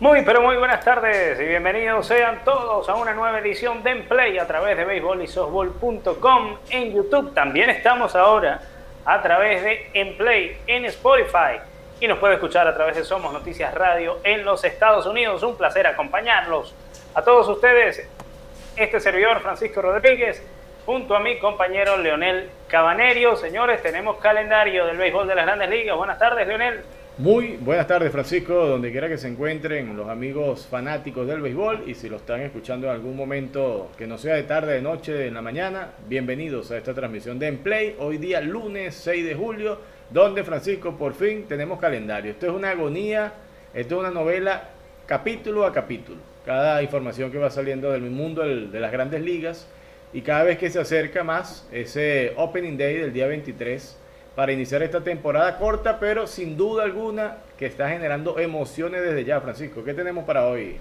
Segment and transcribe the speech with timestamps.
[0.00, 4.38] Muy, pero muy buenas tardes y bienvenidos sean todos a una nueva edición de Play
[4.38, 5.26] a través de béisbol
[6.70, 7.34] en YouTube.
[7.34, 8.60] También estamos ahora
[9.04, 11.58] a través de Enplay en Spotify
[11.98, 15.42] y nos puede escuchar a través de Somos Noticias Radio en los Estados Unidos.
[15.42, 16.76] Un placer acompañarlos
[17.14, 18.08] a todos ustedes.
[18.76, 20.46] Este servidor Francisco Rodríguez
[20.86, 23.34] junto a mi compañero Leonel Cabanerio.
[23.34, 25.96] Señores, tenemos calendario del béisbol de las grandes ligas.
[25.96, 26.84] Buenas tardes, Leonel.
[27.18, 31.94] Muy buenas tardes, Francisco, donde quiera que se encuentren los amigos fanáticos del béisbol y
[31.94, 35.28] si lo están escuchando en algún momento que no sea de tarde, de noche, de
[35.32, 40.44] la mañana, bienvenidos a esta transmisión de Emplay, hoy día lunes 6 de julio, donde
[40.44, 42.30] Francisco por fin tenemos calendario.
[42.30, 43.32] Esto es una agonía,
[43.74, 44.68] esto es una novela
[45.06, 46.20] capítulo a capítulo.
[46.46, 49.66] Cada información que va saliendo del mundo de las grandes ligas
[50.12, 53.98] y cada vez que se acerca más ese Opening Day del día 23
[54.38, 59.40] para iniciar esta temporada corta, pero sin duda alguna que está generando emociones desde ya,
[59.40, 59.82] Francisco.
[59.82, 60.78] ¿Qué tenemos para hoy?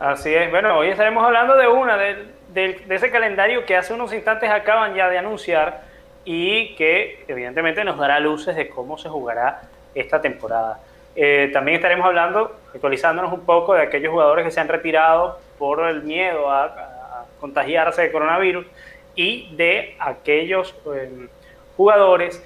[0.00, 4.48] Así es, bueno, hoy estaremos hablando de una, de, ese calendario que hace unos instantes
[4.48, 5.82] acaban ya de anunciar
[6.24, 10.80] y que evidentemente nos dará luces de cómo se jugará esta temporada.
[11.14, 15.86] Eh, también estaremos hablando, actualizándonos un poco de aquellos jugadores que se han retirado por
[15.86, 18.66] el miedo a, contagiarse de coronavirus
[19.14, 21.28] y de aquellos eh,
[21.76, 22.42] jugadores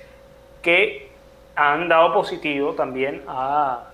[0.62, 1.12] que
[1.54, 3.22] han dado positivo también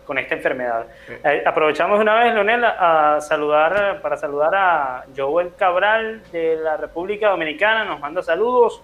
[0.05, 0.87] con esta enfermedad.
[1.25, 7.31] Eh, aprovechamos una vez, Leonel, a saludar, para saludar a Joel Cabral de la República
[7.31, 8.83] Dominicana, nos manda saludos.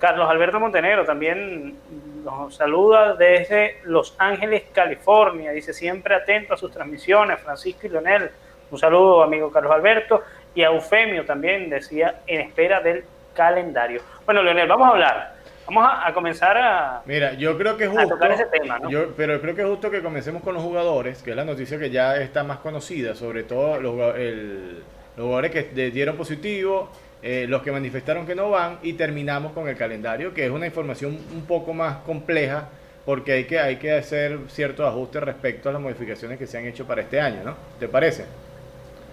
[0.00, 1.78] Carlos Alberto Montenegro también
[2.24, 5.52] nos saluda desde Los Ángeles, California.
[5.52, 8.30] Dice siempre atento a sus transmisiones, Francisco y Leonel.
[8.70, 10.22] Un saludo, amigo Carlos Alberto.
[10.54, 13.04] Y a Eufemio también decía en espera del
[13.34, 14.00] calendario.
[14.24, 15.39] Bueno, Leonel, vamos a hablar
[15.72, 18.90] Vamos a, comenzar a, Mira, yo creo que es justo, tocar ese tema, ¿no?
[18.90, 21.78] yo, pero creo que es justo que comencemos con los jugadores, que es la noticia
[21.78, 23.94] que ya está más conocida, sobre todo los,
[25.16, 26.90] jugadores que dieron positivo,
[27.22, 30.66] eh, los que manifestaron que no van, y terminamos con el calendario, que es una
[30.66, 32.68] información un poco más compleja,
[33.06, 36.66] porque hay que, hay que hacer ciertos ajustes respecto a las modificaciones que se han
[36.66, 37.54] hecho para este año, ¿no?
[37.78, 38.24] ¿Te parece?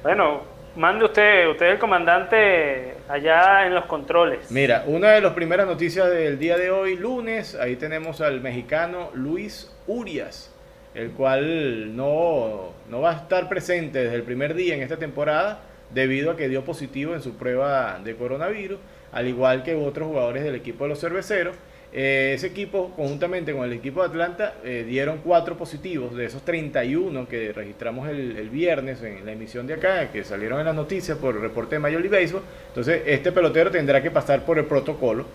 [0.02, 0.42] Bueno,
[0.78, 4.52] Mande usted, usted es el comandante allá en los controles.
[4.52, 9.10] Mira, una de las primeras noticias del día de hoy, lunes, ahí tenemos al mexicano
[9.16, 10.54] Luis Urias,
[10.94, 15.62] el cual no, no va a estar presente desde el primer día en esta temporada
[15.96, 18.78] debido a que dio positivo en su prueba de coronavirus,
[19.12, 21.56] al igual que otros jugadores del equipo de los cerveceros.
[21.94, 26.44] Eh, ese equipo, conjuntamente con el equipo de Atlanta, eh, dieron cuatro positivos de esos
[26.44, 31.18] 31 que registramos el, viernes en la emisión de acá, que salieron en las noticias
[31.18, 32.34] por el reporte de Major League.
[32.68, 35.26] Entonces, este pelotero tendrá que pasar por el protocolo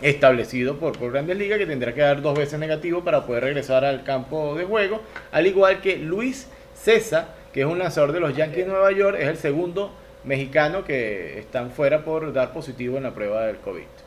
[0.00, 3.84] establecido por, por Grandes Ligas, que tendrá que dar dos veces negativo para poder regresar
[3.84, 8.36] al campo de juego, al igual que Luis César, que es un lanzador de los
[8.36, 9.92] Yankees de Nueva York, es el segundo
[10.24, 14.05] mexicano que están fuera por dar positivo en la prueba del COVID.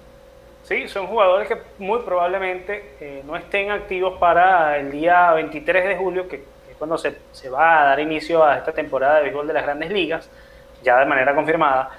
[0.69, 5.95] Sí, son jugadores que muy probablemente eh, no estén activos para el día 23 de
[5.95, 9.53] julio, que, es cuando se, va a dar inicio a esta temporada de béisbol de
[9.53, 10.29] las grandes ligas,
[10.83, 11.89] ya de manera confirmada.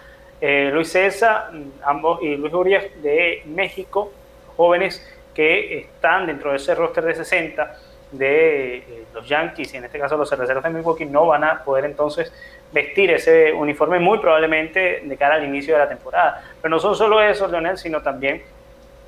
[0.40, 1.50] Eh, Luis César
[1.82, 4.12] ambos, y Luis Urias de México,
[4.56, 5.04] jóvenes
[5.34, 7.76] que están dentro de ese roster de 60
[8.12, 11.64] de eh, los Yankees y en este caso los cerveceros de Milwaukee, no van a
[11.64, 12.32] poder entonces
[12.70, 16.44] vestir ese uniforme muy probablemente de cara al inicio de la temporada.
[16.62, 18.40] Pero no son solo esos, Leonel, sino también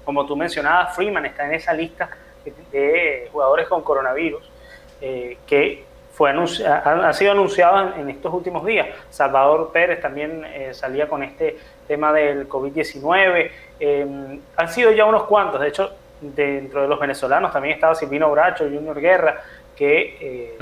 [0.05, 2.09] como tú mencionabas, Freeman está en esa lista
[2.73, 4.43] de jugadores con coronavirus
[5.01, 8.87] eh, que fue ha, sido anunciado en, estos últimos días.
[9.11, 11.57] Salvador Pérez también eh, salía con este
[11.89, 13.51] tema del COVID-19.
[13.81, 15.91] Eh, han sido ya unos cuantos, de hecho,
[16.21, 19.43] dentro de los venezolanos también estaba Silvino Bracho, Junior Guerra,
[19.75, 20.55] que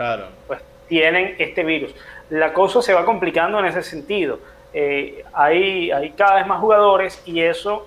[0.46, 1.94] pues, tienen este virus.
[2.30, 4.38] La cosa se va complicando en ese sentido.
[5.34, 7.86] hay, hay cada vez más jugadores y eso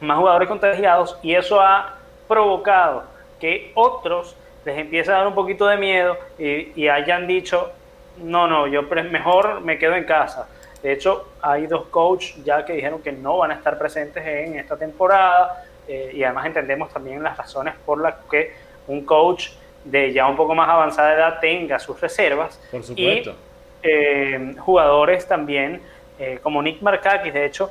[0.00, 1.96] más jugadores contagiados y eso ha
[2.28, 3.04] provocado
[3.38, 7.72] que otros les empiece a dar un poquito de miedo y, hayan dicho,
[8.18, 10.48] no, no, yo mejor me quedo en casa.
[10.82, 14.58] De hecho, hay dos coaches ya que dijeron que no van a estar presentes en
[14.58, 18.52] esta temporada eh, y además entendemos también las razones por las que
[18.86, 19.50] un coach
[19.84, 22.60] de ya un poco más avanzada edad tenga sus reservas.
[22.70, 23.30] Por supuesto.
[23.30, 23.36] Y
[23.82, 25.82] eh, jugadores también,
[26.18, 27.70] eh, como Nick Markakis, de hecho,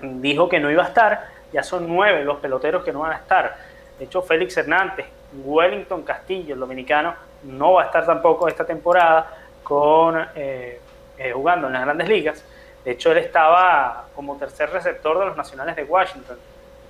[0.00, 3.16] dijo que no iba a estar ya son nueve los peloteros que no van a
[3.16, 3.56] estar.
[3.98, 5.06] De hecho, Félix Hernández,
[5.44, 7.14] Wellington Castillo, el dominicano,
[7.44, 9.30] no va a estar tampoco esta temporada
[9.62, 10.80] con, eh,
[11.18, 12.44] eh, jugando en las grandes ligas.
[12.84, 16.38] De hecho, él estaba como tercer receptor de los Nacionales de Washington.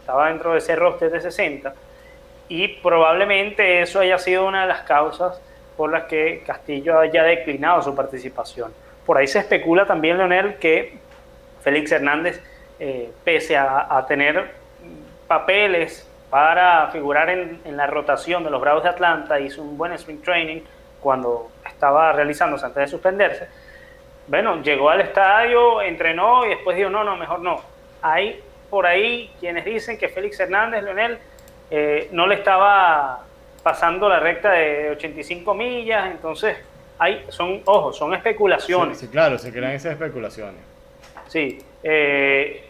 [0.00, 1.74] Estaba dentro de ese roster de 60.
[2.48, 5.40] Y probablemente eso haya sido una de las causas
[5.76, 8.72] por las que Castillo haya declinado su participación.
[9.04, 10.98] Por ahí se especula también, Leonel, que
[11.62, 12.42] Félix Hernández,
[12.80, 14.52] eh, pese a, tener
[15.26, 20.22] papeles para figurar en, la rotación de los Bravos de Atlanta, hizo un buen spring
[20.22, 20.60] training
[21.00, 23.48] cuando estaba realizándose antes de suspenderse.
[24.26, 27.60] Bueno, llegó al estadio, entrenó y después dijo, no, no, mejor no.
[28.02, 31.18] Hay por ahí quienes dicen que Félix Hernández, Leonel,
[31.70, 33.24] eh, no le estaba
[33.62, 36.56] pasando la recta de 85 millas, entonces
[36.98, 38.98] hay, son, ojo, son especulaciones.
[38.98, 40.60] Sí, claro, se crean esas especulaciones.
[41.28, 42.67] Sí, eh,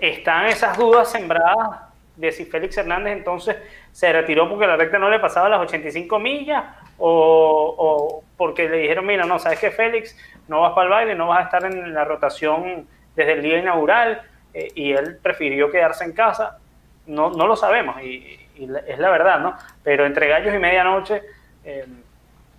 [0.00, 3.56] están esas dudas sembradas de si Félix Hernández entonces
[3.92, 6.64] se retiró porque la recta no le pasaba las 85 millas
[6.98, 10.16] o, porque le dijeron, mira, no, sabes que Félix,
[10.48, 13.58] no vas para el baile, no vas a estar en la rotación desde el día
[13.58, 14.22] inaugural
[14.52, 16.58] eh, y él prefirió quedarse en casa.
[17.06, 19.56] No, no lo sabemos y, es la verdad, ¿no?
[19.84, 21.22] Pero entre gallos y medianoche
[21.64, 21.86] eh,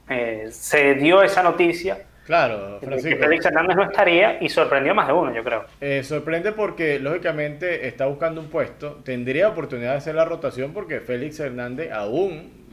[0.07, 1.97] eh, se dio esa noticia.
[2.29, 3.17] Claro, Francisco.
[3.17, 5.65] Que Félix Hernández no estaría y sorprendió más de uno, yo creo.
[5.81, 8.99] Eh, sorprende porque, lógicamente, está buscando un puesto.
[9.03, 12.67] Tendría oportunidad de hacer la rotación porque Félix Hernández aún,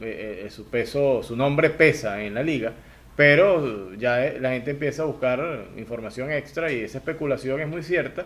[0.49, 2.73] su peso, su nombre pesa en la liga.
[3.15, 5.41] Pero ya la gente empieza a buscar
[5.75, 8.25] información extra y esa especulación es muy cierta.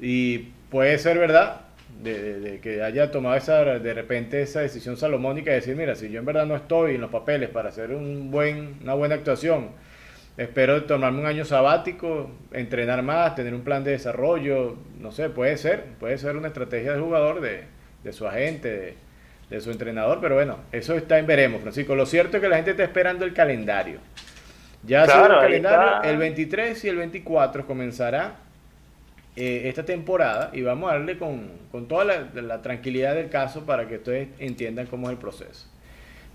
[0.00, 1.60] Y puede ser verdad,
[2.02, 6.18] de, que haya tomado esa de repente esa decisión salomónica de decir, mira, si yo
[6.18, 9.68] en verdad no estoy en los papeles para hacer un buen, una buena actuación,
[10.42, 15.56] espero tomarme un año sabático, entrenar más, tener un plan de desarrollo, no sé, puede
[15.56, 17.64] ser, puede ser una estrategia del jugador, de,
[18.04, 18.96] de su agente,
[19.50, 21.94] de, su entrenador, pero bueno, eso está en veremos, Francisco.
[21.94, 23.98] Lo cierto es que la gente está esperando el calendario.
[24.84, 28.36] Ya el calendario, el 23 y el 24 comenzará
[29.34, 33.88] eh, esta temporada y vamos a darle con, con toda la, tranquilidad del caso para
[33.88, 35.71] que ustedes entiendan cómo es el proceso.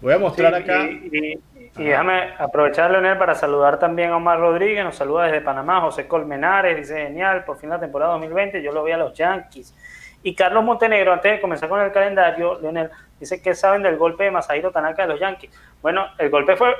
[0.01, 0.85] Voy a mostrar acá.
[0.89, 1.39] Y,
[1.75, 6.77] déjame aprovechar, Leonel, para saludar también a Omar Rodríguez, nos saluda desde Panamá, José Colmenares,
[6.77, 9.75] dice genial, por fin la temporada 2020, yo lo vi a los Yankees.
[10.23, 12.89] Y Carlos Montenegro, antes de comenzar con el calendario, Leonel,
[13.19, 15.51] dice que saben del golpe de Masahiro Tanaka de los Yankees.
[15.81, 16.73] Bueno, el golpe fue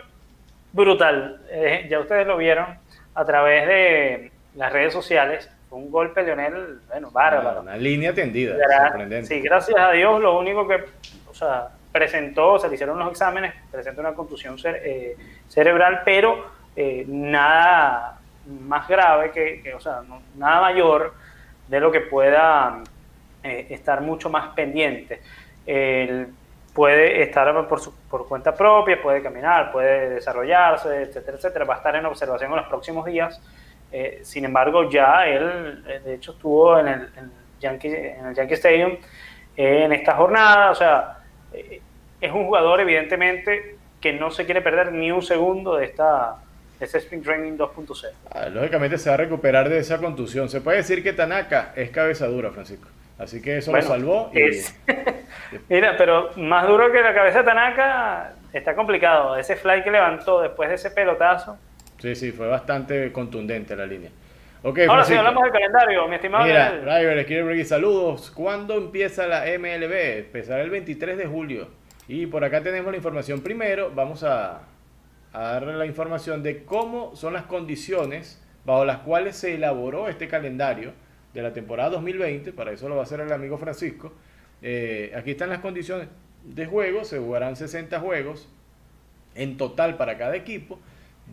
[0.74, 2.66] brutal, eh, ya ustedes lo vieron
[3.14, 7.62] a través de las redes sociales un golpe, Leonel, bueno, bárbaro.
[7.62, 8.56] Una, línea tendida,
[8.88, 9.28] sorprendente.
[9.28, 10.86] Sí, gracias a Dios, lo único que,
[11.30, 15.16] o sea, presentó, se le hicieron los exámenes, presentó una contusión eh,
[15.48, 16.46] cerebral, pero
[16.76, 20.04] eh, nada más grave que, o sea,
[20.36, 21.16] nada mayor
[21.68, 22.84] de lo que pueda
[23.44, 25.22] eh, estar mucho más pendiente.
[25.66, 26.28] Él
[26.72, 31.66] puede estar por, por cuenta propia, puede caminar, puede desarrollarse, etcétera, etcétera.
[31.66, 33.42] Va a estar en observación en los próximos días.
[34.22, 37.10] Sin embargo, ya él, de hecho, estuvo en el,
[37.60, 38.98] Yankee, en el Yankee Stadium
[39.56, 40.72] en esta jornada.
[40.72, 41.18] O sea,
[42.22, 46.38] es un jugador, evidentemente, que no se quiere perder ni un segundo de esta
[46.80, 48.12] de este Spring Training 2.0.
[48.32, 50.48] Ah, lógicamente se va a recuperar de esa contusión.
[50.48, 52.88] Se puede decir que Tanaka es cabeza dura, Francisco.
[53.18, 54.32] Así que eso lo salvó.
[55.70, 59.36] Mira, pero más duro que la cabeza de Tanaka está complicado.
[59.38, 61.58] Ese fly que levantó después de ese pelotazo
[62.00, 64.12] Sí, sí, fue bastante contundente la línea.
[64.64, 66.46] Okay, Ahora sí, hablamos del calendario, mi estimado.
[66.46, 68.32] Mira, Driver, quiero saludos.
[68.32, 70.20] ¿Cuándo empieza la MLB?
[70.20, 71.70] Empezará el 23 de julio.
[72.08, 73.42] Y por acá tenemos la información.
[73.42, 74.62] Primero, vamos a,
[75.34, 80.94] darle la información de cómo son las condiciones bajo las cuales se elaboró este calendario
[81.34, 82.54] de la temporada 2020.
[82.54, 84.14] Para eso lo va a hacer el amigo Francisco.
[84.62, 86.08] Eh, aquí están las condiciones
[86.44, 87.04] de juego.
[87.04, 88.50] Se jugarán 60 juegos
[89.36, 90.80] en total para cada equipo.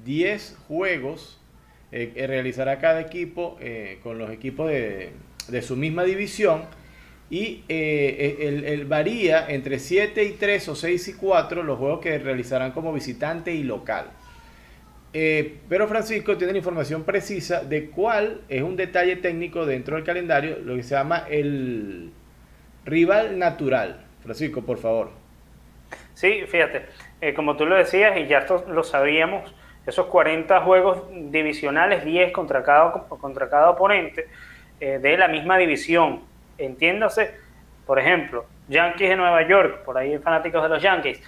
[0.04, 1.40] 10 juegos
[1.92, 5.12] eh, realizará cada equipo eh, con los equipos de,
[5.62, 6.62] su misma división
[7.34, 12.16] y eh, el, varía entre 7 y 3 o 6 y 4 los juegos que
[12.18, 14.06] realizarán como visitante y local.
[15.12, 20.60] pero Francisco tiene la información precisa de cuál es un detalle técnico dentro del calendario,
[20.60, 22.12] lo que se llama el
[22.84, 24.04] rival natural.
[24.22, 25.10] Francisco, por favor.
[26.14, 26.86] Sí, fíjate,
[27.34, 29.52] como tú lo decías y ya lo sabíamos,
[29.86, 34.28] esos 40 juegos divisionales, 10 contra cada, contra cada oponente
[34.78, 36.32] eh, de la misma división.
[36.58, 37.34] Entiéndase,
[37.86, 41.20] por ejemplo, Yankees de Nueva York, por ahí fanáticos de los Yankees,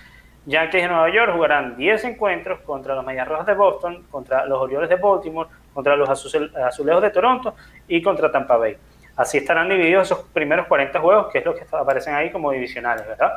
[0.46, 4.60] Yankees de Nueva York jugarán 10 encuentros contra los Medias Rojas de Boston, contra los
[4.60, 7.54] Orioles de Baltimore, contra los Azulejos de Toronto
[7.88, 8.76] y contra Tampa Bay.
[9.16, 13.06] Así estarán divididos esos primeros 40 juegos, que es lo que aparecen ahí como divisionales,
[13.06, 13.32] ¿verdad?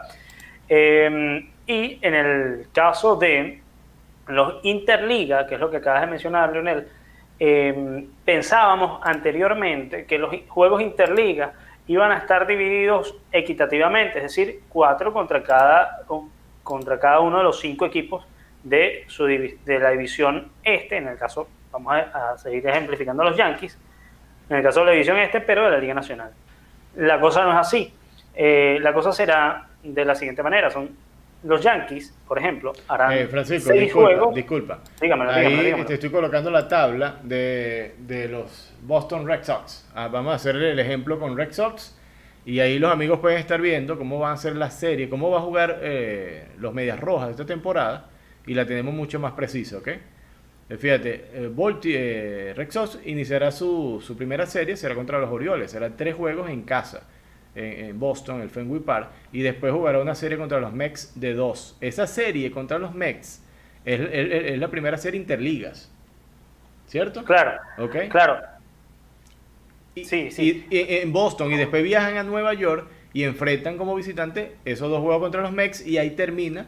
[0.67, 3.61] Eh, y en el caso de
[4.27, 6.87] los Interliga, que es lo que acabas de mencionar, Leonel,
[7.39, 11.53] eh, pensábamos anteriormente que los juegos Interliga
[11.89, 16.03] iban a estar divididos equitativamente, es decir, cuatro contra cada,
[16.61, 18.23] contra cada uno de los cinco equipos
[18.63, 23.35] de, su, de la división este, en el caso, vamos a, seguir ejemplificando a los
[23.35, 23.75] Yankees,
[24.51, 26.31] en el caso de la división este, pero de la Liga Nacional.
[26.95, 27.91] La cosa no es así.
[28.35, 30.95] Eh, la cosa será de la siguiente manera, son
[31.43, 34.35] los Yankees, por ejemplo, harán eh, Francisco, seis disculpa, juegos.
[34.35, 34.79] Disculpa.
[34.99, 39.89] Dígamelo, Ahí te estoy colocando la tabla de, de los Boston Red Sox.
[39.95, 41.95] Ah, vamos a hacer el ejemplo con Red Sox.
[42.45, 45.37] Y ahí los amigos pueden estar viendo cómo van a ser la serie, cómo va
[45.37, 48.09] a jugar eh, los Medias Rojas de esta temporada.
[48.47, 49.87] Y la tenemos mucho más preciso, ¿ok?
[49.87, 55.71] Eh, fíjate, eh, Red Sox iniciará su, su primera serie, será contra los Orioles.
[55.71, 57.03] Serán tres juegos en casa
[57.59, 61.77] en, Boston, el Fenway Park, y después jugará una serie contra los Mex de dos.
[61.81, 63.43] Esa serie contra los Mex
[63.85, 65.91] es, la primera serie interligas,
[66.87, 67.23] ¿cierto?
[67.23, 67.59] Claro.
[67.77, 67.95] ¿Ok?
[68.09, 68.39] Claro.
[69.95, 70.65] Y, sí, sí.
[70.69, 75.21] en Boston y después viajan a Nueva York y enfrentan como visitante esos dos juegos
[75.21, 76.67] contra los Mex y ahí termina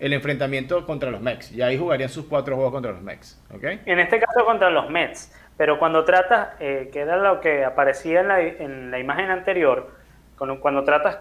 [0.00, 1.52] el enfrentamiento contra los Mex.
[1.52, 3.40] Y ahí jugarían sus cuatro juegos contra los Mex.
[3.54, 3.64] ¿ok?
[3.86, 5.32] En este caso contra los Mets.
[5.56, 9.92] Pero cuando trata, eh, que era lo que aparecía en la, en la imagen anterior,
[10.36, 11.18] cuando, tratas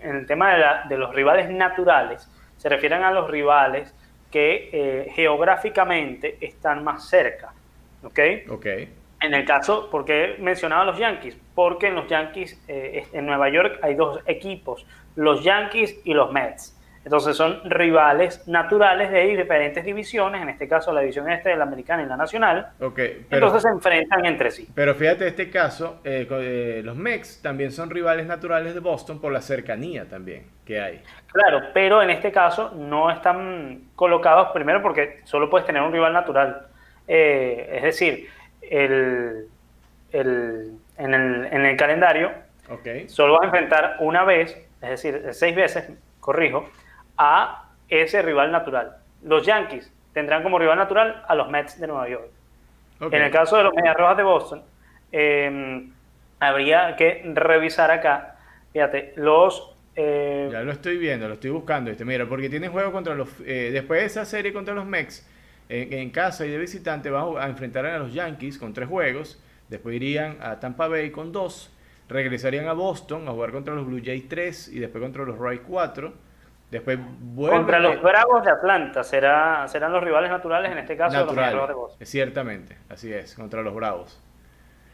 [0.00, 3.94] en el tema de, de, los rivales naturales, se refieren a los rivales
[4.30, 7.52] que eh, geográficamente están más cerca.
[8.02, 8.18] ¿Ok?
[8.50, 8.66] Ok.
[9.20, 11.36] En el caso, ¿por qué mencionaba los Yankees?
[11.54, 14.86] Porque en los Yankees, eh, en Nueva York hay dos equipos,
[15.16, 16.77] los Yankees y los Mets.
[17.08, 21.64] Entonces son rivales naturales de diferentes divisiones, en este caso la división este de la
[21.64, 22.72] americana y la nacional.
[22.78, 24.68] Okay, entonces se enfrentan entre sí.
[24.74, 29.32] Pero fíjate este caso, eh, eh, los Mex también son rivales naturales de Boston por
[29.32, 31.02] la cercanía también que hay.
[31.32, 36.12] Claro, pero en este caso no están colocados primero porque solo puedes tener un rival
[36.12, 36.66] natural.
[37.06, 38.28] Eh, es decir,
[38.60, 39.46] el,
[40.12, 42.32] el, en, el, en, el, calendario
[42.68, 43.08] okay.
[43.08, 46.68] solo vas a enfrentar una vez, es decir, seis veces, corrijo,
[47.18, 48.96] a ese rival natural.
[49.22, 52.30] Los Yankees tendrán como rival natural a los Mets de Nueva York.
[53.00, 54.62] En el caso de los Medias Rojas de Boston,
[55.12, 55.92] em,
[56.40, 58.36] habría que revisar acá,
[58.72, 59.74] fíjate, los...
[59.94, 61.90] Eh, ya lo estoy viendo, lo estoy buscando.
[61.90, 63.28] Este, mira, porque tienen juego contra los...
[63.44, 65.28] Eh, después de esa serie contra los Mets,
[65.70, 69.42] en casa y de visitante van a enfrentar a los Yankees con tres juegos.
[69.68, 71.70] Después irían a Tampa Bay con dos.
[72.08, 75.66] Regresarían a Boston a jugar contra los Blue Jays 3 y después contra los Royals
[75.68, 76.27] 4
[76.70, 76.98] Después
[77.34, 81.74] Contra los Bravos de Atlanta será, serán los rivales naturales, en este caso los de
[81.74, 82.06] Boston.
[82.06, 84.22] Ciertamente, así es, contra los Bravos.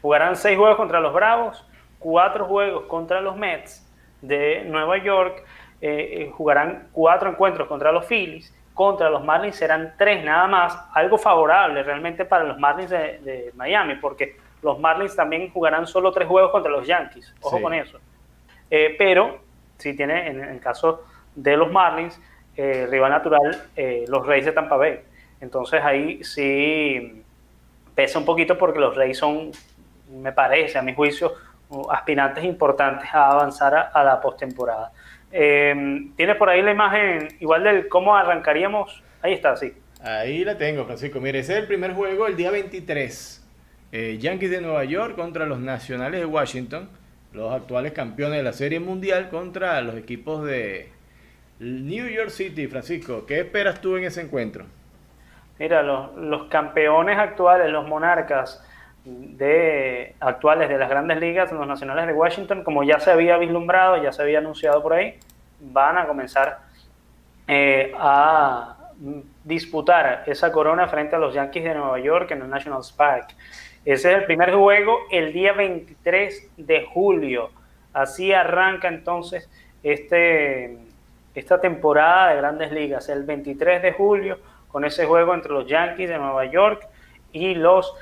[0.01, 1.67] Jugarán seis juegos contra los Bravos,
[1.99, 3.85] cuatro juegos contra los Mets
[4.21, 5.43] de Nueva York,
[5.81, 10.77] eh, eh, jugarán cuatro encuentros contra los Phillies, contra los Marlins serán tres nada más,
[10.93, 16.27] algo favorable realmente para los Marlins de, Miami, porque los Marlins también jugarán solo tres
[16.27, 17.99] juegos contra los Yankees, ojo con eso.
[18.69, 19.39] Eh, pero
[19.77, 21.03] si tiene, en el caso
[21.35, 22.19] de los Marlins,
[22.57, 24.99] eh, rival natural, eh, los Reyes de Tampa Bay.
[25.41, 27.23] Entonces ahí sí
[27.93, 29.51] pesa un poquito porque los Reyes son,
[30.09, 31.33] me parece, a mi juicio,
[31.91, 34.91] aspirantes importantes a avanzar a, la postemporada.
[35.31, 39.03] Em, ¿Tienes por ahí la imagen igual de cómo arrancaríamos?
[39.21, 39.73] Ahí está, sí.
[40.01, 41.19] Ahí la tengo, Francisco.
[41.19, 43.43] Mire, ese es el primer juego el día 23.
[43.91, 46.89] Eh, Yankees de Nueva York contra los Nacionales de Washington,
[47.33, 50.89] los actuales campeones de la Serie Mundial contra los equipos de
[51.59, 54.65] New York City, Francisco, ¿qué esperas tú en ese encuentro?
[55.57, 58.61] Mira, los, campeones actuales, los monarcas
[59.05, 64.01] de, actuales de las grandes ligas, los nacionales de Washington, como ya se había vislumbrado,
[64.03, 65.17] ya se había anunciado por ahí,
[65.61, 66.59] van a comenzar
[67.47, 68.75] eh, a
[69.43, 73.33] disputar esa corona frente a los Yankees de Nueva York en el National Park.
[73.85, 77.51] Ese es el primer juego el día 23 de julio.
[77.93, 79.49] Así arranca entonces
[79.83, 80.79] este
[81.35, 84.39] esta temporada de grandes ligas, el 23 de julio,
[84.69, 86.87] con ese juego entre los Yankees de Nueva York
[87.31, 87.93] y los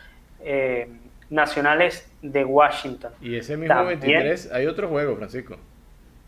[0.41, 0.87] eh,
[1.29, 3.11] Nacionales de Washington.
[3.19, 5.57] Y ese mismo 23 hay otro juego, Francisco.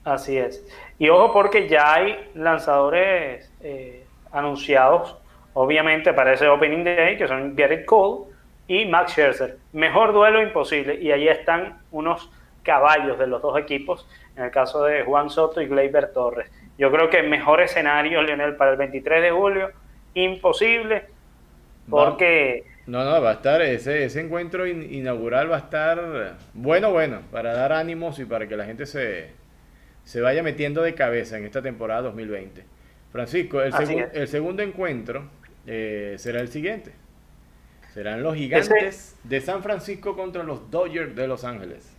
[0.04, 0.66] Así es.
[0.98, 5.18] Y ojo porque ya hay lanzadores eh, anunciados,
[5.54, 8.32] obviamente para ese Opening Day, que son Garrett Cole
[8.68, 9.58] y Max Scherzer.
[9.74, 10.96] Mejor duelo imposible.
[10.96, 12.32] Y ahí están unos
[12.64, 16.52] caballos de los dos equipos, en el caso de Juan Soto y Gleyber Torres.
[16.78, 19.72] Yo creo que mejor escenario, Lionel, para el 23 de julio,
[20.14, 21.06] imposible,
[21.90, 22.66] porque...
[22.88, 27.54] No, no, va a estar, ese, ese encuentro inaugural va a estar bueno, bueno, para
[27.54, 29.32] dar ánimos y para que la gente se,
[30.04, 32.64] se vaya metiendo de cabeza en esta temporada 2020.
[33.12, 33.74] Francisco, el,
[34.14, 35.30] el segundo encuentro
[35.66, 36.92] eh, será el siguiente.
[37.94, 41.95] Serán los gigantes de San Francisco contra los Dodgers de Los Ángeles.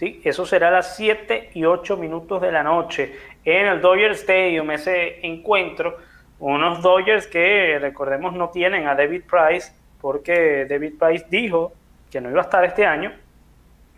[0.00, 0.20] ¿Sí?
[0.24, 3.14] Eso será a las 7 y 8 minutos de la noche
[3.44, 5.98] en el Dodger Stadium, ese encuentro
[6.38, 11.74] unos Dodgers que, recordemos, no tienen a David Price, porque David Price dijo
[12.10, 13.12] que no iba a estar este año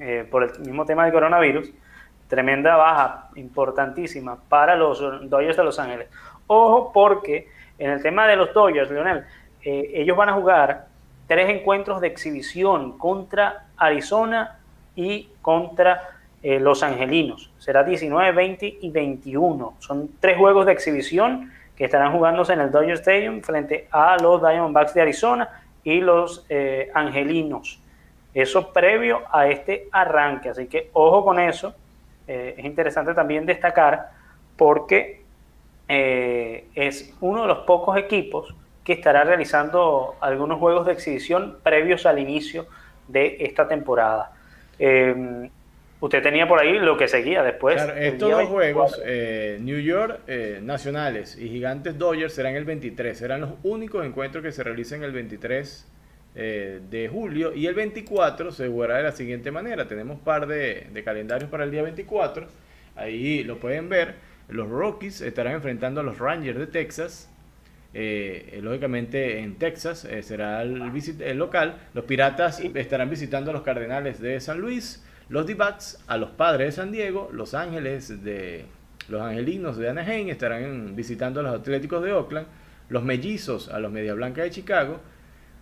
[0.00, 1.70] eh, por el mismo tema del coronavirus.
[2.26, 4.98] Tremenda baja, importantísima para los
[5.30, 6.08] Dodgers de Los Ángeles.
[6.48, 9.24] Ojo, porque en el tema de los Dodgers, Leonel,
[9.62, 10.86] eh, ellos van a jugar
[11.28, 14.58] tres encuentros de exhibición contra Arizona
[14.94, 17.50] y contra eh, Los Angelinos.
[17.58, 19.74] Será 19, 20 y 21.
[19.78, 24.40] Son tres juegos de exhibición que estarán jugándose en el Dodger Stadium frente a los
[24.40, 25.48] Diamondbacks de Arizona
[25.84, 27.80] y los eh, Angelinos.
[28.34, 31.74] Eso previo a este arranque, así que ojo con eso.
[32.26, 34.10] Eh, es interesante también destacar
[34.56, 35.22] porque
[35.88, 42.18] es uno de los pocos equipos que estará realizando algunos juegos de exhibición previos al
[42.18, 42.66] inicio
[43.08, 44.32] de esta temporada.
[46.02, 47.76] Usted tenía por ahí lo que seguía después.
[47.76, 53.16] Claro, estos dos juegos, eh, New York eh, Nacionales y Gigantes Dodgers serán el 23.
[53.16, 55.86] Serán los únicos encuentros que se realicen el 23
[56.34, 57.54] eh, de julio.
[57.54, 59.86] Y el 24 se jugará de la siguiente manera.
[59.86, 62.48] Tenemos un par de, calendarios para el día 24.
[62.96, 64.16] Ahí lo pueden ver.
[64.48, 67.31] Los Rockies estarán enfrentando a los Rangers de Texas.
[67.94, 71.76] Lógicamente en Texas será el, el, local.
[71.94, 75.04] Los Piratas estarán visitando a los Cardenales de San Luis.
[75.28, 75.56] Los d
[76.06, 78.66] a los padres de San Diego, Los Ángeles de
[79.08, 82.46] los Angelinos de Anaheim estarán visitando a los Atléticos de Oakland,
[82.88, 85.00] los Mellizos a los Media Blanca de Chicago,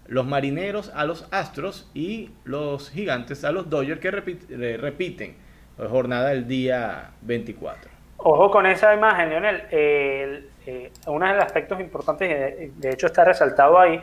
[0.07, 5.35] los Marineros a los Astros y los Gigantes a los Dodgers que repiten
[5.79, 7.90] la jornada del día 24.
[8.23, 9.67] Ojo con esa imagen, Lionel.
[9.71, 14.01] Eh, uno de los aspectos importantes, de hecho está resaltado ahí,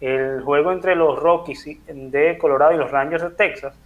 [0.00, 3.78] el juego entre los Rockies de Colorado y los Rangers de Texas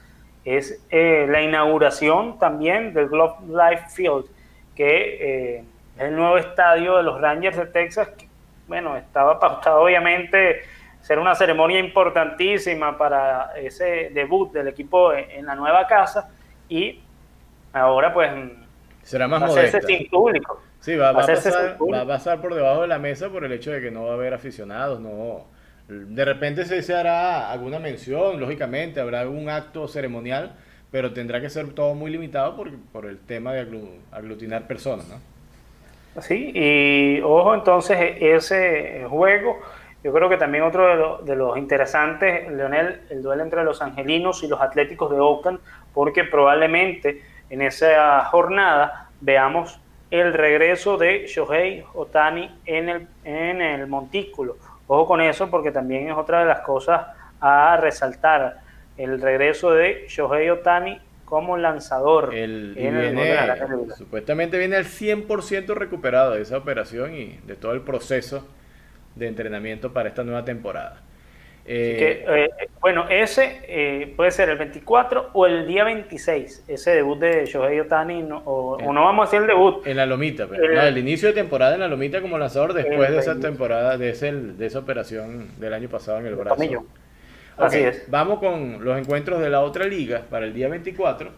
[0.45, 4.27] es eh, la inauguración también del Globe Life Field,
[4.75, 5.65] que eh,
[5.97, 8.29] es el nuevo estadio de los Rangers de Texas, que,
[8.69, 10.63] bueno, estaba pautado obviamente
[11.01, 16.31] ser una ceremonia importantísima para ese debut del equipo en, la nueva casa
[16.69, 17.03] y
[17.73, 18.31] ahora pues
[19.05, 20.61] será más va a sin público.
[20.81, 23.71] Sí, va, a pasar, va a pasar por debajo de la mesa por el hecho
[23.71, 25.55] de que no va a haber aficionados, no
[25.89, 30.55] de repente se, hará alguna mención, lógicamente, habrá algún acto ceremonial,
[30.91, 33.67] pero tendrá que ser todo muy limitado por, por el tema de
[34.13, 35.21] aglutinar personas, ¿no?
[36.23, 39.59] Sí, y ojo entonces ese juego,
[40.05, 44.43] yo creo que también otro de, de, los interesantes, Leonel, el duelo entre los angelinos
[44.45, 45.59] y los atléticos de Oakland,
[45.93, 49.81] porque probablemente en esa jornada veamos
[50.11, 56.09] el regreso de Shohei Otani en el, en el montículo Ojo con eso porque también
[56.09, 57.07] es otra de las cosas
[57.41, 58.61] a resaltar.
[58.97, 62.35] El regreso de Shohei Otani como lanzador.
[62.35, 62.77] El,
[63.97, 68.47] supuestamente viene al 100% recuperado de esa operación y de todo el proceso
[69.17, 71.01] de entrenamiento para esta nueva temporada.
[71.67, 77.19] Eh, eh, bueno, ese eh, puede ser el 24 o el día 26, ese debut
[77.19, 79.87] de Shohei Otani, o, no vamos a hacer el debut.
[79.87, 83.19] En la Lomita, pero, el, inicio de temporada en la Lomita como lanzador después de
[83.19, 86.63] esa temporada, de, ese, de esa operación del año pasado en el brazo.
[87.57, 88.11] Así es.
[88.11, 91.31] Vamos con los encuentros de la otra liga para el día 24.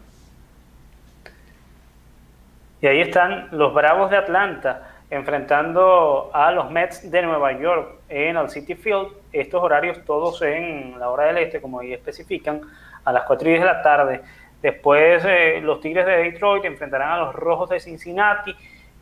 [2.81, 8.35] Y ahí están los Bravos de Atlanta enfrentando a los Mets de Nueva York en
[8.37, 9.07] el City Field.
[9.39, 12.61] Estos horarios todos en la hora del este, como ahí especifican,
[13.03, 14.21] a las 4 y 10 de la tarde.
[14.61, 18.55] Después eh, los Tigres de Detroit enfrentarán a los Rojos de Cincinnati,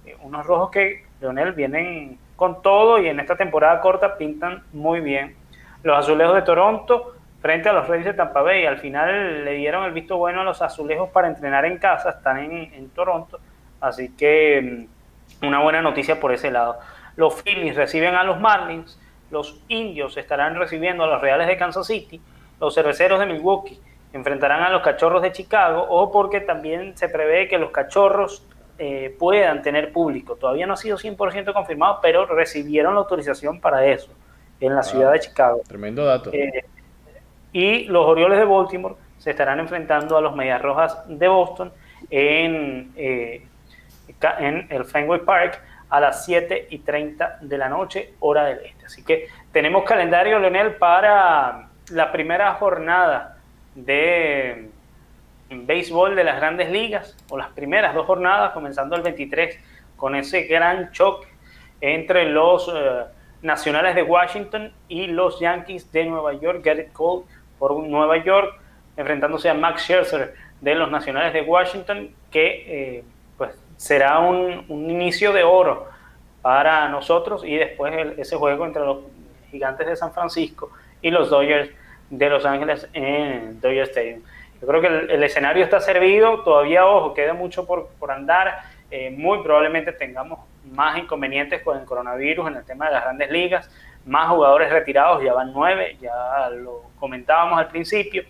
[0.05, 4.99] eh, unos rojos que, Leonel, vienen con todo y en esta temporada corta pintan muy
[4.99, 5.35] bien.
[5.83, 8.65] Los Azulejos de Toronto frente a los Reyes de Tampa Bay.
[8.65, 12.39] Al final le dieron el visto bueno a los Azulejos para entrenar en casa, están
[12.39, 13.39] en, en Toronto.
[13.79, 14.87] Así que
[15.41, 16.79] mm, una buena noticia por ese lado.
[17.15, 18.99] Los Phillies reciben a los Marlins,
[19.31, 22.21] los Indios estarán recibiendo a los Reales de Kansas City,
[22.59, 23.79] los Cerveceros de Milwaukee
[24.13, 29.13] enfrentarán a los Cachorros de Chicago, o porque también se prevé que los Cachorros eh,
[29.19, 30.35] puedan tener público.
[30.35, 34.11] Todavía no ha sido 100% confirmado, pero recibieron la autorización para eso
[34.59, 35.61] en la ciudad de Chicago.
[35.67, 36.31] Tremendo dato.
[36.31, 36.63] Eh,
[37.51, 41.73] y los Orioles de Baltimore se estarán enfrentando a los Medias Rojas de Boston
[42.09, 43.45] en eh,
[44.39, 48.85] en el Fenway Park a las 7 y 30 de la noche, hora del este.
[48.85, 53.37] Así que tenemos calendario, Leonel, para la primera jornada
[53.75, 54.69] de
[55.49, 59.59] béisbol de las grandes ligas, o las primeras dos jornadas, comenzando el 23,
[59.95, 61.27] con ese gran choque
[61.81, 63.03] entre los eh,
[63.41, 67.25] nacionales de Washington y los Yankees de Nueva York, Garrett Cole
[67.59, 68.59] por Nueva York,
[68.97, 73.03] enfrentándose a Max Scherzer de los nacionales de Washington, que eh,
[73.37, 75.87] pues será un, inicio de oro
[76.41, 78.99] para nosotros y después ese juego entre los
[79.49, 80.71] gigantes de San Francisco
[81.01, 81.69] y los Dodgers
[82.09, 84.21] de Los Ángeles en Dodger Stadium.
[84.61, 89.09] Yo creo que el, escenario está servido, todavía, ojo, queda mucho por, por andar, eh,
[89.09, 90.39] muy probablemente tengamos
[90.71, 93.69] más inconvenientes con el coronavirus en el tema de las grandes ligas,
[94.05, 98.23] más jugadores retirados, ya van nueve, ya lo comentábamos al principio,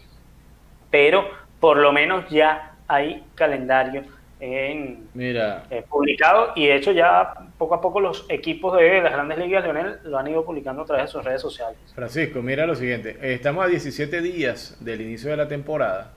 [0.89, 4.03] pero por lo menos ya hay calendario
[4.39, 5.63] en, Mira.
[5.69, 9.63] Eh, publicado y de hecho ya poco a poco los equipos de las grandes ligas,
[9.63, 11.77] Leonel, lo han ido publicando a través de sus redes sociales.
[11.93, 16.11] Francisco, mira lo siguiente, estamos a 17 días del inicio de la temporada,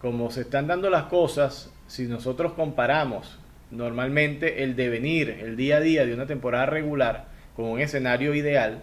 [0.00, 3.38] como se están dando las cosas, si nosotros comparamos
[3.70, 8.82] normalmente el devenir, el día a día de una temporada regular con un escenario ideal,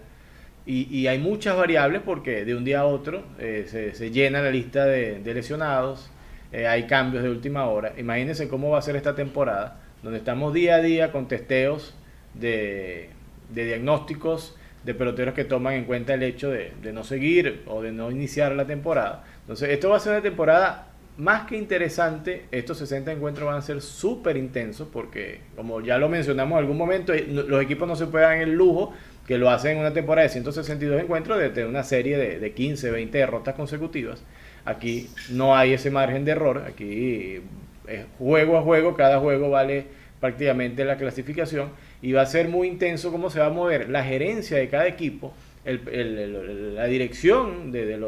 [0.66, 4.86] y, hay muchas variables porque de un día a otro eh, se, llena la lista
[4.86, 6.10] de lesionados,
[6.54, 7.94] eh, hay cambios de última hora.
[7.98, 11.96] Imagínense cómo va a ser esta temporada, donde estamos día a día con testeos
[12.32, 13.10] de,
[13.50, 18.08] diagnósticos de peloteros que toman en cuenta el hecho de, no seguir o de no
[18.12, 19.24] iniciar la temporada.
[19.40, 20.86] Entonces, esto va a ser una temporada
[21.16, 22.44] más que interesante.
[22.52, 26.78] Estos 60 encuentros van a ser súper intensos porque, como ya lo mencionamos en algún
[26.78, 28.92] momento, eh, los equipos no se pueden dar el lujo
[29.26, 32.52] que lo hacen en una temporada de 162 encuentros de tener una serie de, de
[32.52, 34.22] 15, 20 derrotas consecutivas.
[34.64, 37.40] Aquí no hay ese margen de error, aquí
[37.86, 39.86] es juego a juego, cada juego vale
[40.20, 41.68] prácticamente la clasificación
[42.00, 44.86] y va a ser muy intenso cómo se va a mover la gerencia de cada
[44.86, 45.34] equipo,
[45.66, 48.00] la dirección de,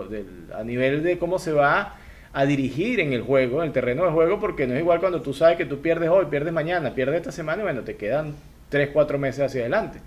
[0.55, 1.97] a nivel de cómo se va
[2.33, 5.21] a dirigir en el juego, en el terreno de juego, porque no es igual cuando
[5.21, 8.35] tú sabes que tú pierdes hoy, pierdes mañana, pierdes esta semana y bueno, te quedan
[8.71, 9.99] 3, 4 meses hacia adelante.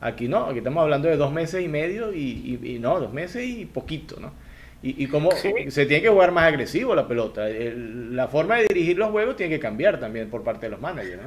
[0.00, 3.44] Aquí no, aquí estamos hablando de dos meses y medio y, y no, dos meses
[3.44, 4.32] y poquito, ¿no?
[4.80, 7.46] Y, y cómo se tiene que jugar más agresivo la pelota.
[7.48, 11.22] la forma de dirigir los juegos tiene que cambiar también por parte de los managers.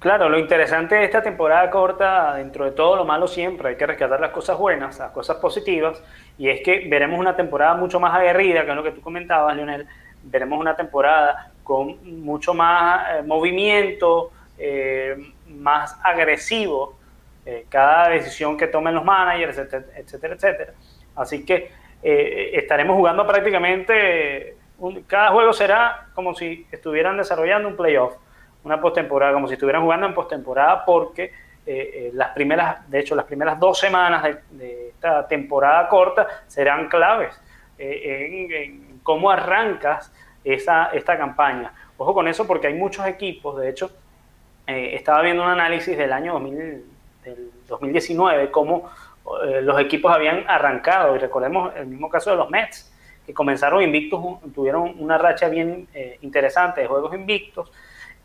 [0.00, 3.86] Claro, lo interesante de esta temporada corta, dentro de todo lo malo siempre, hay que
[3.86, 6.02] rescatar las cosas buenas, las cosas positivas,
[6.38, 9.54] y es que veremos una temporada mucho más aguerrida, que es lo que tú comentabas,
[9.54, 9.86] Leonel,
[10.22, 15.16] veremos una temporada con mucho más eh, movimiento, eh,
[15.48, 16.96] más agresivo,
[17.44, 20.72] eh, cada decisión que tomen los managers, etcétera, etcétera.
[21.14, 24.56] Así que eh, estaremos jugando prácticamente,
[25.06, 28.14] cada juego será como si estuvieran desarrollando un playoff,
[28.64, 31.32] una postemporada, como si estuvieran jugando en postemporada, porque eh,
[31.66, 37.40] eh, las primeras, de hecho, las primeras dos semanas de, esta temporada corta serán claves
[37.78, 40.12] en, cómo arrancas
[40.44, 41.72] esa, esta campaña.
[41.96, 43.90] Ojo con eso porque hay muchos equipos, de hecho,
[44.66, 46.84] estaba viendo un análisis del año 2000,
[47.24, 48.90] del 2019, cómo eh,
[49.62, 52.92] los equipos habían arrancado, y recordemos el mismo caso de los Mets,
[53.26, 54.20] que comenzaron invictos,
[54.54, 57.70] tuvieron una racha bien eh, interesante de juegos invictos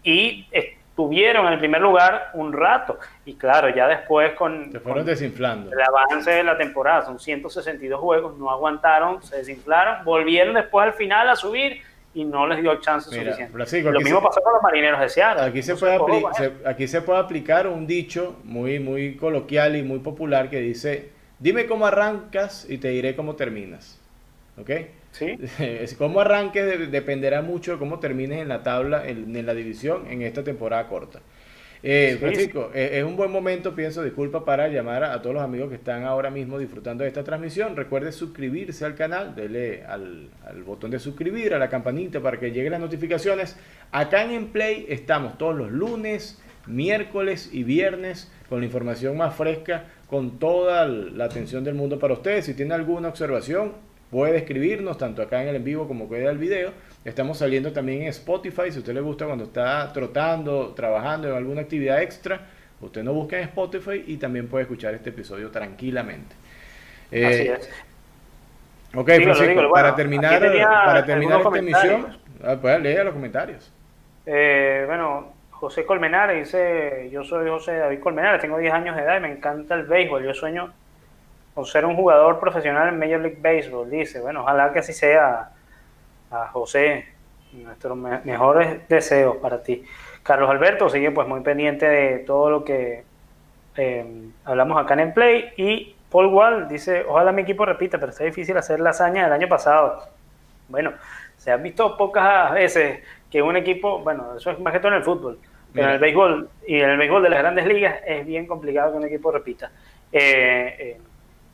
[0.04, 2.98] y estuvieron en el primer lugar un rato.
[3.26, 4.72] Y claro, ya después con,
[5.04, 5.72] desinflando.
[5.72, 10.94] el avance de la temporada, son 162 juegos, no aguantaron, se desinflaron, volvieron después al
[10.94, 11.82] final a subir
[12.16, 13.52] y no les dio el chance suficiente.
[13.84, 15.44] Lo mismo pasó con los marineros de Seattle.
[15.44, 16.00] Aquí se, puede
[16.66, 21.68] aquí se puede aplicar un dicho muy, muy coloquial y muy popular que dice, dime
[21.68, 24.00] cómo arrancas y te diré cómo terminas.
[24.58, 24.72] ¿Ok?
[25.12, 25.38] Sí.
[25.98, 30.44] cómo arranques dependerá mucho de cómo termines en la tabla, en la división, en esta
[30.44, 31.20] temporada corta.
[31.88, 35.70] Eh, Francisco, eh, es un buen momento, pienso, disculpa, para llamar a, todos los amigos
[35.70, 37.76] que están ahora mismo disfrutando de esta transmisión.
[37.76, 40.32] Recuerde suscribirse al canal, dele al,
[40.66, 43.56] botón de suscribir, a la campanita para que lleguen las notificaciones.
[43.92, 49.84] Acá en Enplay estamos todos los lunes, miércoles y viernes con la información más fresca,
[50.08, 52.46] con toda la atención del mundo para ustedes.
[52.46, 53.74] Si tiene alguna observación,
[54.10, 56.72] puede escribirnos tanto acá en el en vivo como que el video
[57.06, 58.72] Estamos saliendo también en Spotify.
[58.72, 62.42] Si a usted le gusta cuando está trotando, trabajando en alguna actividad extra,
[62.82, 66.36] usted nos busca en Spotify y también puede escuchar este episodio tranquilamente.
[67.12, 67.70] Eh, Así es.
[68.96, 69.12] Ok,
[69.72, 73.72] para terminar, para terminar esta emisión, ah, puede leer los comentarios.
[74.26, 79.18] Eh, bueno, José Colmenares dice, yo soy José David Colmenares, tengo 10 años de edad
[79.18, 80.74] y me encanta el béisbol, yo sueño
[81.54, 85.50] con ser un jugador profesional en Major League Baseball, dice, bueno, ojalá que así sea
[86.44, 87.06] a José,
[87.54, 89.84] nuestros mejores deseos para ti.
[90.24, 93.04] Carlos Alberto sigue pues muy pendiente de todo lo que
[93.76, 98.24] em, hablamos acá en Play y Paul Wall dice, ojalá mi equipo repita, pero está
[98.24, 100.04] difícil hacer la hazaña del año pasado.
[100.68, 100.94] Bueno,
[101.38, 104.98] se ha visto pocas veces que un equipo, bueno, eso es más que todo en
[104.98, 105.38] el fútbol,
[105.74, 108.92] pero en el béisbol y en el béisbol de las grandes ligas es bien complicado
[108.92, 109.70] que un equipo repita.
[110.12, 110.98] Eh, eh,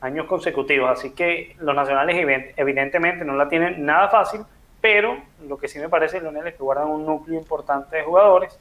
[0.00, 2.16] años consecutivos, así que los nacionales
[2.56, 4.42] evidentemente no la tienen nada fácil,
[4.82, 8.58] pero lo que sí me parece, Leonel, es que guardan un núcleo importante de jugadores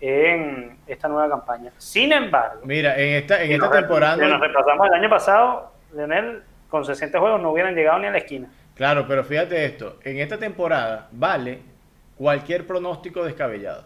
[0.00, 1.72] en esta nueva campaña.
[1.76, 4.14] Sin embargo, mira, en esta, en esta temporada.
[4.14, 8.10] Si nos repasamos el año pasado, Leonel, con 60 juegos no hubieran llegado ni a
[8.12, 8.48] la esquina.
[8.76, 11.58] Claro, pero fíjate esto: en esta temporada vale
[12.16, 13.84] cualquier pronóstico descabellado.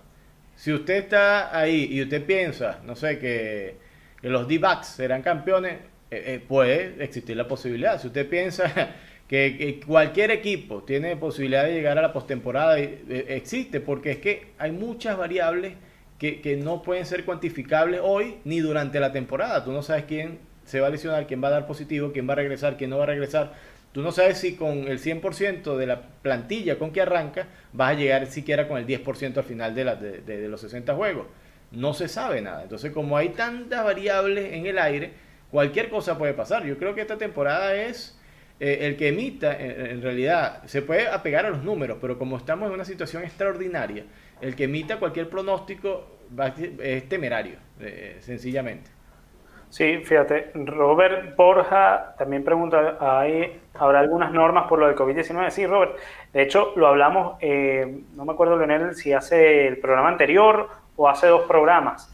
[0.55, 3.79] Si usted está ahí y usted piensa, no sé, que,
[4.21, 5.79] los D-backs serán campeones,
[6.11, 7.99] eh, eh, puede existir la posibilidad.
[7.99, 8.65] Si usted piensa
[9.31, 14.49] que, cualquier equipo tiene posibilidad de llegar a la postemporada, eh, existe, porque es que
[14.59, 15.75] hay muchas variables
[16.19, 19.65] que, que, no pueden ser cuantificables hoy ni durante la temporada.
[19.65, 22.33] Tú no sabes quién se va a lesionar, quién va a dar positivo, quién va
[22.33, 23.53] a regresar, quién no va a regresar.
[23.93, 27.95] Tú no sabes si con el 100% de la plantilla con que arranca vas a
[27.95, 31.29] llegar siquiera con el 10% al final de, la, de, los 60 juegos.
[31.71, 32.65] No se sabe nada.
[32.65, 35.13] Entonces, como hay tantas variables en el aire,
[35.53, 36.67] cualquier cosa puede pasar.
[36.67, 38.20] Yo creo que esta temporada es
[38.61, 42.69] eh, el que emita, en, realidad, se puede apegar a los números, pero como estamos
[42.69, 44.05] en una situación extraordinaria,
[44.43, 46.19] el que emita cualquier pronóstico
[46.79, 48.91] es temerario, eh, sencillamente.
[49.71, 55.49] Sí, fíjate, Robert Borja también pregunta, ¿hay, ¿habrá algunas normas por lo del COVID-19?
[55.49, 55.97] Sí, Robert,
[56.35, 61.09] de hecho lo hablamos, eh, no me acuerdo, Leonel, si hace el programa anterior o
[61.09, 62.13] hace dos programas.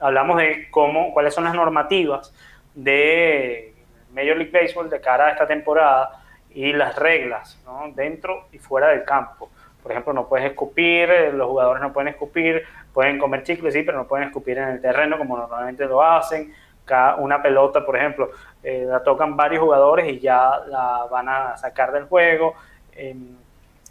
[0.00, 2.34] Hablamos de cómo, cuáles son las normativas
[2.74, 3.75] de
[4.16, 7.62] Major League Baseball de cara a esta temporada y las reglas
[7.94, 9.50] dentro y fuera del campo.
[9.82, 13.98] Por ejemplo, no puedes escupir, los jugadores no pueden escupir, pueden comer chicles, sí, pero
[13.98, 16.52] no pueden escupir en el terreno como normalmente lo hacen.
[16.84, 18.30] Cada, una pelota, por ejemplo,
[18.62, 22.54] eh, la tocan varios jugadores y ya la van a sacar del juego.
[22.92, 23.36] Em,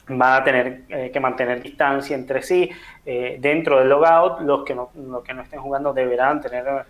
[0.07, 2.69] van a tener eh, que mantener distancia entre sí.
[3.05, 6.85] Eh, dentro del logout, los que no, los que no estén jugando deberán tener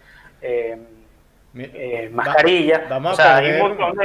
[1.56, 2.86] em, mascarilla.
[2.90, 3.98] Vamos o sea, hay un montón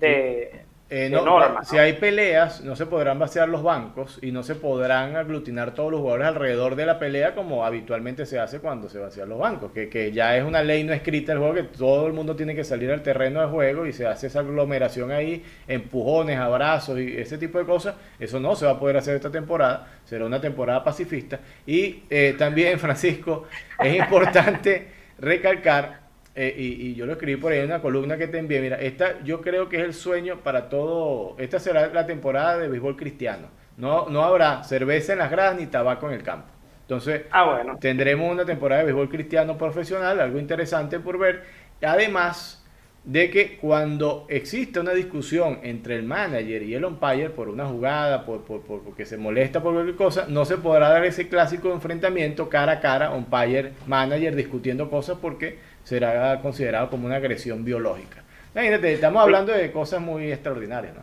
[0.00, 0.62] de
[0.94, 1.26] eh,
[1.62, 5.90] si hay peleas, no se podrán vaciar los bancos y no se podrán aglutinar todos
[5.90, 9.72] los jugadores alrededor de la pelea como habitualmente se hace cuando se vacían los bancos,
[9.72, 12.54] que, que ya es una ley no escrita del juego que todo el mundo tiene
[12.54, 17.16] que salir al terreno de juego y se hace esa aglomeración ahí, empujones, abrazos y
[17.16, 17.94] ese tipo de cosas.
[18.20, 21.40] Eso no se va a poder hacer esta temporada, será una temporada pacifista.
[21.66, 23.46] Y eh, también, Francisco,
[23.78, 26.01] es importante recalcar
[26.34, 28.60] eh, y, yo lo escribí por ahí en una columna que te envié.
[28.60, 31.36] Mira, esta yo creo que es el sueño para todo.
[31.38, 33.48] Esta será la temporada de béisbol cristiano.
[33.76, 36.48] No, no habrá cerveza en las gradas ni tabaco en el campo.
[36.82, 37.78] Entonces, ah, bueno.
[37.78, 41.42] tendremos una temporada de béisbol cristiano profesional, algo interesante por ver.
[41.82, 42.62] Además
[43.04, 48.24] de que cuando existe una discusión entre el manager y el umpire por una jugada,
[48.24, 51.72] por, por, por, porque se molesta por cualquier cosa, no se podrá dar ese clásico
[51.72, 58.22] enfrentamiento cara a cara, umpire-manager discutiendo cosas porque será considerado como una agresión biológica.
[58.54, 61.02] Imagínate, estamos hablando de cosas muy extraordinarias, ¿no?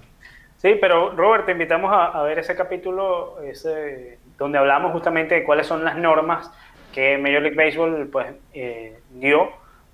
[0.58, 5.66] Sí, pero Robert, te invitamos a, ver ese capítulo ese, donde hablamos justamente de cuáles
[5.66, 6.52] son las normas
[6.94, 9.50] que Major League Baseball pues, eh, dio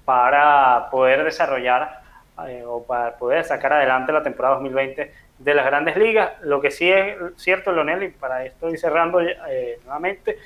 [0.06, 2.02] para poder desarrollar
[2.48, 6.32] eh, o para poder sacar adelante la temporada 2020 de las grandes ligas.
[6.41, 10.38] Lo que sí es cierto, Leonel, y para esto ir cerrando eh, nuevamente,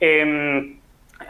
[0.00, 0.76] eh,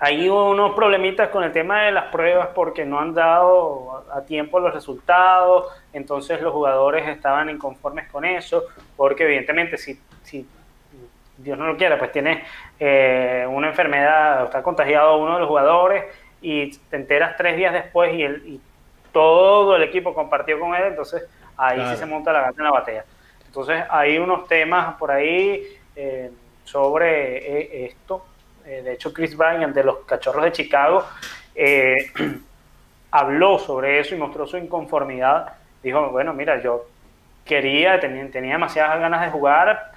[0.01, 4.61] hay unos problemitas con el tema de las pruebas porque no han dado a tiempo
[4.61, 8.65] los resultados, entonces los jugadores estaban inconformes con eso,
[8.97, 10.47] porque evidentemente si, si
[11.39, 12.45] Dios no lo quiera, pues tiene
[12.79, 16.05] eh, una enfermedad, está contagiado uno de los jugadores
[16.41, 18.61] y te enteras tres días después y, el, y
[19.13, 22.71] todo el equipo compartió con él, entonces ahí sí se monta la gata en la
[22.71, 23.05] batea.
[23.47, 25.63] Entonces hay unos temas por ahí
[25.95, 26.31] eh,
[26.65, 28.25] sobre eh, esto
[28.67, 31.05] eh, de hecho Chris Bryant de los Cachorros de Chicago
[31.55, 32.13] eh,
[33.11, 35.55] habló sobre eso y mostró su inconformidad.
[35.83, 36.87] Dijo, bueno, mira, yo
[37.45, 39.93] quería, tenía, tenía demasiadas ganas de jugar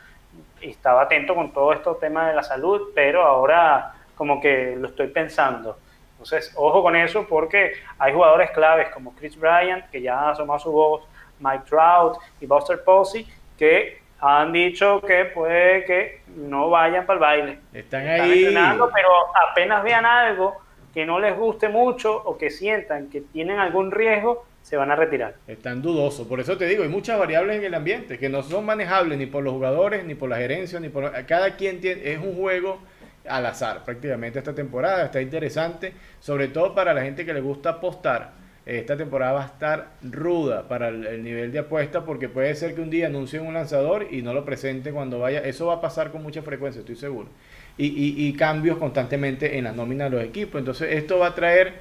[0.62, 4.88] y estaba atento con todo estos temas de la salud, pero ahora como que lo
[4.88, 5.78] estoy pensando.
[6.12, 10.60] Entonces, ojo con eso porque hay jugadores claves como Chris Bryant, que ya ha asomado
[10.60, 11.04] su voz,
[11.40, 17.20] Mike Trout y Buster Posey, que han dicho que puede que no vayan para el
[17.20, 17.60] baile.
[17.74, 18.46] Están, ahí.
[18.94, 19.10] pero
[19.52, 20.56] apenas vean algo
[20.94, 24.96] que no les guste mucho o que sientan que tienen algún riesgo, se van a
[24.96, 25.36] retirar.
[25.46, 26.26] Están dudosos.
[26.26, 29.26] Por eso te digo, hay muchas variables en el ambiente que no son manejables ni
[29.26, 31.12] por los jugadores, ni por la gerencia, ni por...
[31.26, 32.14] Cada quien tiene...
[32.14, 32.80] Es un juego
[33.28, 35.06] al azar prácticamente esta temporada.
[35.06, 38.32] Está interesante, sobre todo para la gente que le gusta apostar
[38.66, 42.82] esta temporada va a estar ruda para el, nivel de apuesta porque puede ser que
[42.82, 45.42] un día anuncien un lanzador y no lo presente cuando vaya.
[45.42, 47.30] Eso va a pasar con mucha frecuencia, estoy seguro.
[47.78, 50.60] Y, cambios constantemente en la nómina de los equipos.
[50.60, 51.74] Entonces esto va a traer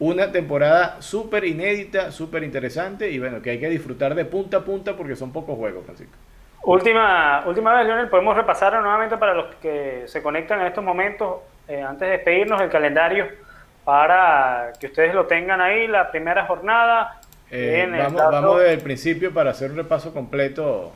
[0.00, 4.60] una temporada súper inédita, súper interesante y bueno, que hay que disfrutar de punta a
[4.64, 6.14] punta porque son pocos juegos, Francisco.
[6.64, 11.40] Última, última vez, Leonel, podemos repasar nuevamente para los que se conectan en estos momentos
[11.68, 13.26] eh, antes de despedirnos, el calendario
[13.84, 17.20] para que ustedes lo tengan ahí, la primera jornada.
[17.50, 20.92] Eh, vamos, vamos desde el principio para hacer un repaso completo.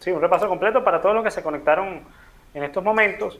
[0.00, 2.02] Sí, un repaso completo para todos los que se conectaron
[2.54, 3.38] en estos momentos.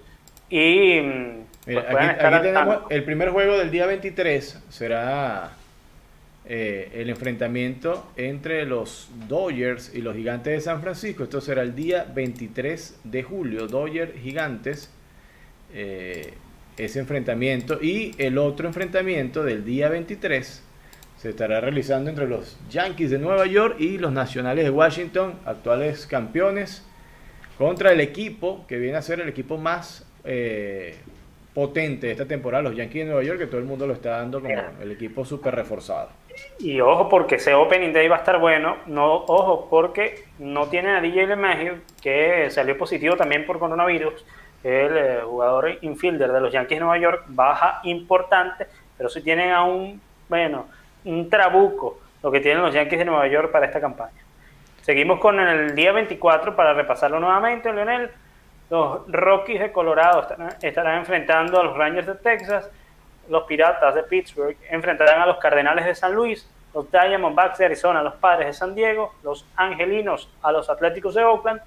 [0.49, 5.53] Y mm, pues, aquí, tenemos el primer juego del día 23, será
[6.45, 11.25] eh, el enfrentamiento entre los Dodgers y los Gigantes de San Francisco.
[11.25, 14.93] Esto será el día 23 de julio, Dodgers Gigantes.
[15.73, 16.35] Eh,
[16.77, 20.63] ese enfrentamiento y el otro enfrentamiento del día 23
[21.17, 26.07] se estará realizando entre los Yankees de Nueva York y los Nacionales de Washington, actuales
[26.07, 26.87] campeones,
[27.59, 30.97] contra el equipo que viene a ser el equipo más eh,
[31.53, 34.13] potente de esta temporada, los Yankees de Nueva York, que todo el mundo lo está
[34.13, 36.09] dando como el equipo súper reforzado.
[36.59, 40.91] Y ojo porque ese Opening Day va a estar bueno, no ojo porque no tiene
[40.91, 44.25] a DJ LeMahieu, que salió positivo también por coronavirus,
[44.63, 49.53] el eh, jugador infielder de los Yankees de Nueva York, baja importante, pero si tienen
[49.53, 50.67] a un, bueno,
[51.05, 54.21] un trabuco lo que tienen los Yankees de Nueva York para esta campaña.
[54.83, 58.11] Seguimos con el día 24 para repasarlo nuevamente, Leonel.
[58.69, 60.27] Los Rockies de Colorado
[60.61, 62.71] estarán, enfrentando a los Rangers de Texas.
[63.29, 66.49] Los Piratas de Pittsburgh enfrentarán a los Cardenales de San Luis.
[66.75, 69.15] Los Diamondbacks de Arizona a los Padres de San Diego.
[69.23, 71.61] Los Angelinos a los Atléticos de Oakland.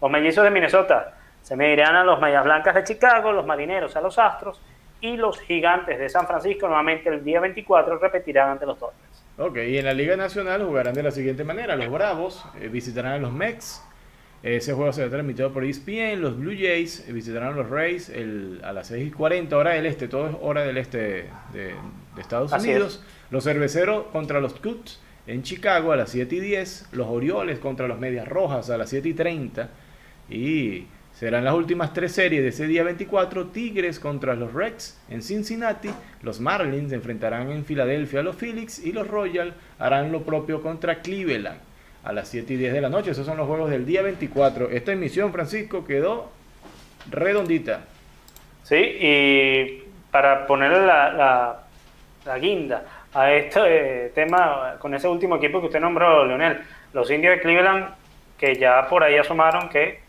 [0.00, 1.15] Los Mellizos de Minnesota
[1.46, 4.60] se medirán a los Mayas Blancas de Chicago, los Marineros a los Astros
[5.00, 9.24] y los Gigantes de San Francisco nuevamente el día 24 repetirán ante los Dodgers.
[9.38, 11.76] Ok, y en la Liga Nacional jugarán de la siguiente manera.
[11.76, 13.80] Los Bravos eh, visitarán a los Mex.
[14.42, 16.20] Ese juego será transmitido por ESPN.
[16.20, 18.10] Los Blue Jays visitarán a los Rays
[18.64, 20.08] a las 6 y 40 hora del este.
[20.08, 21.76] Todo es hora del este de,
[22.18, 23.04] Estados Unidos.
[23.30, 26.88] Los Cerveceros contra los Cubs en Chicago a las 7 y 10.
[26.90, 29.70] Los Orioles contra los Medias Rojas a las 7 y 30.
[30.28, 30.86] Y
[31.18, 35.88] Serán las últimas tres series de ese día 24, Tigres contra los Rex en Cincinnati,
[36.20, 41.00] los Marlins enfrentarán en Filadelfia a los Phillies y los Royals harán lo propio contra
[41.00, 41.58] Cleveland
[42.04, 43.12] a las 7 y 10 de la noche.
[43.12, 44.68] Esos son los juegos del día 24.
[44.68, 46.30] Esta emisión, Francisco, quedó
[47.10, 47.80] redondita.
[48.62, 51.62] Sí, y para poner la,
[52.38, 56.60] guinda a este tema, con ese último equipo que usted nombró, Leonel,
[56.92, 57.86] los indios de Cleveland,
[58.36, 60.04] que ya por ahí asomaron que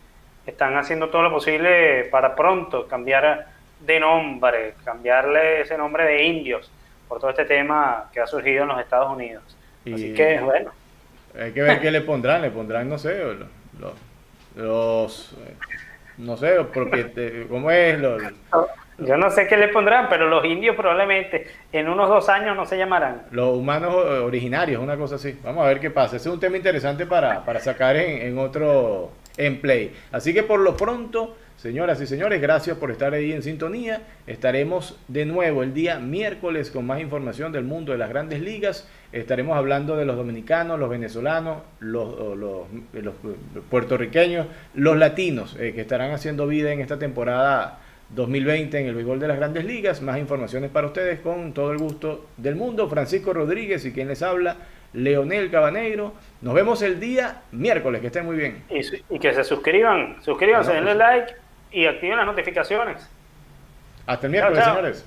[0.48, 3.48] están haciendo todo lo posible para pronto cambiar
[3.82, 6.72] de nombre, cambiarle ese nombre de indios
[7.08, 9.44] por todo este tema que ha surgido en los Estados Unidos.
[9.94, 10.72] Así que, bueno.
[11.40, 13.22] Hay que ver qué le pondrán, le pondrán, no sé,
[14.56, 15.36] los,
[16.18, 18.00] no sé, porque, ¿cómo es?
[18.00, 18.24] Los,
[18.98, 22.66] yo no sé qué le pondrán, pero los indios probablemente en unos dos años no
[22.66, 23.28] se llamarán.
[23.30, 25.40] Los humanos originarios, una cosa así.
[25.44, 26.16] Vamos a ver qué pasa.
[26.16, 29.94] Ese es un tema interesante para, para sacar en, en otro en Play.
[30.12, 34.02] Así que por lo pronto, señoras y señores, gracias por estar ahí en sintonía.
[34.26, 38.88] Estaremos de nuevo el día miércoles con más información del mundo de las grandes ligas.
[39.12, 42.66] Estaremos hablando de los dominicanos, los venezolanos, los, los,
[43.70, 49.20] puertorriqueños, los latinos eh, que estarán haciendo vida en esta temporada 2020 en el béisbol
[49.20, 50.02] de las grandes ligas.
[50.02, 52.90] Más informaciones para ustedes con todo el gusto del mundo.
[52.90, 54.58] Francisco Rodríguez y quien les habla.
[54.94, 56.14] Leonel Cabaneiro.
[56.42, 58.64] Nos vemos el día miércoles, que estén muy bien.
[58.70, 61.36] Y, que se suscriban, suscríbanse, denle like
[61.72, 63.10] y activen las notificaciones.
[64.06, 65.06] Hasta el miércoles, señores.